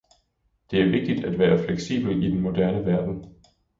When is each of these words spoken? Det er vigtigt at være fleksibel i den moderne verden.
Det 0.71 0.81
er 0.81 0.89
vigtigt 0.91 1.25
at 1.25 1.39
være 1.39 1.63
fleksibel 1.67 2.23
i 2.23 2.27
den 2.31 2.41
moderne 2.41 2.85
verden. 2.85 3.33